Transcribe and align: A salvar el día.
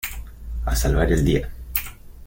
A 0.65 0.75
salvar 0.75 1.11
el 1.13 1.23
día. 1.23 1.47